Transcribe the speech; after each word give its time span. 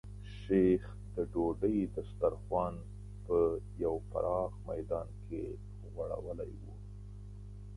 شیخ 0.41 0.83
د 1.13 1.15
ډوډۍ 1.31 1.77
دسترخوان 1.95 2.73
په 3.25 3.37
یو 3.83 3.95
پراخ 4.11 4.51
میدان 4.69 5.07
کې 5.25 5.41
غوړولی 5.93 6.53
و. 6.61 6.63